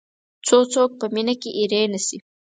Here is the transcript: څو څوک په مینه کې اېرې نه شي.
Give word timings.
څو 0.47 0.57
څوک 0.73 0.89
په 0.99 1.05
مینه 1.13 1.33
کې 1.41 1.49
اېرې 1.57 1.81
نه 1.93 1.99
شي. 2.05 2.17